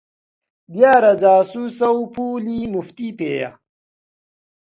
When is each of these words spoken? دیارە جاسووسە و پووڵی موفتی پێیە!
دیارە 0.73 1.13
جاسووسە 1.21 1.87
و 1.95 2.03
پووڵی 2.13 2.69
موفتی 2.73 3.09
پێیە! 3.19 3.51